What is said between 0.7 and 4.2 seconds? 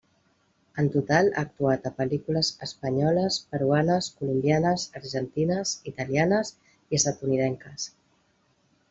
En total ha actuat a pel·lícules espanyoles, peruanes,